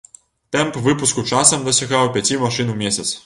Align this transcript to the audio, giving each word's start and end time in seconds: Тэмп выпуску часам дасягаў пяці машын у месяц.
Тэмп 0.55 0.79
выпуску 0.87 1.25
часам 1.35 1.69
дасягаў 1.69 2.11
пяці 2.15 2.43
машын 2.47 2.75
у 2.77 2.81
месяц. 2.83 3.07